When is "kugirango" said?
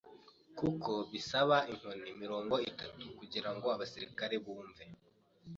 3.19-3.67